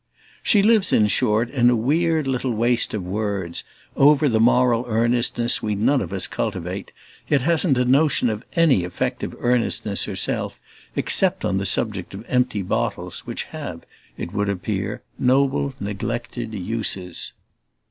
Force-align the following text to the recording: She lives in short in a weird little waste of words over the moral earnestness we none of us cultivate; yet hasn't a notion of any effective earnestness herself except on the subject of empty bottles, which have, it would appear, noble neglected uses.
She 0.41 0.63
lives 0.63 0.91
in 0.91 1.05
short 1.05 1.51
in 1.51 1.69
a 1.69 1.75
weird 1.75 2.27
little 2.27 2.49
waste 2.55 2.95
of 2.95 3.03
words 3.05 3.63
over 3.95 4.27
the 4.27 4.39
moral 4.39 4.83
earnestness 4.87 5.61
we 5.61 5.75
none 5.75 6.01
of 6.01 6.11
us 6.11 6.25
cultivate; 6.25 6.91
yet 7.27 7.43
hasn't 7.43 7.77
a 7.77 7.85
notion 7.85 8.27
of 8.27 8.43
any 8.53 8.83
effective 8.83 9.35
earnestness 9.37 10.05
herself 10.05 10.59
except 10.95 11.45
on 11.45 11.59
the 11.59 11.67
subject 11.67 12.15
of 12.15 12.25
empty 12.27 12.63
bottles, 12.63 13.27
which 13.27 13.43
have, 13.53 13.83
it 14.17 14.33
would 14.33 14.49
appear, 14.49 15.03
noble 15.19 15.75
neglected 15.79 16.55
uses. 16.55 17.33